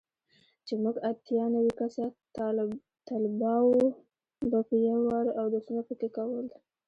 [0.65, 2.05] چې موږ اتيا نوي کسه
[3.07, 3.69] طلباو
[4.49, 6.47] به په يو وار اودسونه پکښې کول.